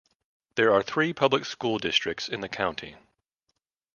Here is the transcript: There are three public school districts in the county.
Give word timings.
There 0.55 0.73
are 0.73 0.81
three 0.81 1.13
public 1.13 1.45
school 1.45 1.77
districts 1.77 2.27
in 2.27 2.41
the 2.41 2.49
county. 2.49 2.95